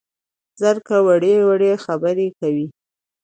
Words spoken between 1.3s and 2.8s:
وړې خبرې کوي